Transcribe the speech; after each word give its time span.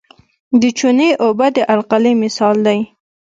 د 0.61 0.63
چونې 0.77 1.09
اوبه 1.23 1.47
د 1.55 1.57
القلي 1.73 2.13
مثال 2.23 2.55
دی. 2.67 2.79